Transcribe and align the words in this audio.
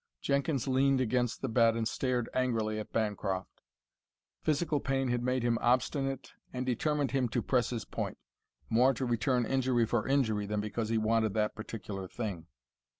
Jenkins 0.19 0.67
leaned 0.67 0.99
against 0.99 1.43
the 1.43 1.47
bed 1.47 1.75
and 1.75 1.87
stared 1.87 2.27
angrily 2.33 2.79
at 2.79 2.91
Bancroft. 2.91 3.61
Physical 4.41 4.79
pain 4.79 5.09
had 5.09 5.21
made 5.21 5.43
him 5.43 5.59
obstinate 5.61 6.33
and 6.51 6.65
determined 6.65 7.11
him 7.11 7.29
to 7.29 7.43
press 7.43 7.69
his 7.69 7.85
point, 7.85 8.17
more 8.67 8.95
to 8.95 9.05
return 9.05 9.45
injury 9.45 9.85
for 9.85 10.07
injury 10.07 10.47
than 10.47 10.59
because 10.59 10.89
he 10.89 10.97
wanted 10.97 11.35
that 11.35 11.53
particular 11.53 12.07
thing. 12.07 12.47